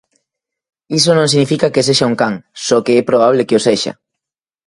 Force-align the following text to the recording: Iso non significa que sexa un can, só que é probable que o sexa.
Iso 0.99 1.11
non 1.13 1.27
significa 1.33 1.71
que 1.73 1.85
sexa 1.87 2.09
un 2.11 2.15
can, 2.21 2.33
só 2.65 2.77
que 2.85 2.93
é 2.99 3.03
probable 3.09 3.45
que 3.47 3.57
o 3.59 3.65
sexa. 3.67 3.93